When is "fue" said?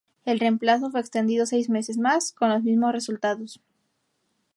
0.89-0.99